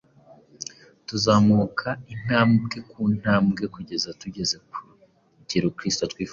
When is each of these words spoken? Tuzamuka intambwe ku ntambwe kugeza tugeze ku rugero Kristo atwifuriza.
Tuzamuka 1.07 1.87
intambwe 2.13 2.77
ku 2.89 3.01
ntambwe 3.17 3.63
kugeza 3.75 4.09
tugeze 4.21 4.55
ku 4.69 4.77
rugero 4.85 5.67
Kristo 5.77 6.01
atwifuriza. 6.05 6.29